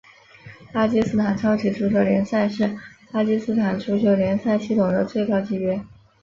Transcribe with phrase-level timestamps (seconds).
[0.73, 2.75] 巴基斯坦超级足球联赛是
[3.11, 5.85] 巴基斯坦足球联赛系统的最高级别。